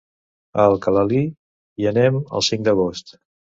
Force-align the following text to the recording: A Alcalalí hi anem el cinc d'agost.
A 0.63 0.63
Alcalalí 0.69 1.21
hi 1.83 1.89
anem 1.93 2.19
el 2.25 2.49
cinc 2.51 2.69
d'agost. 2.71 3.17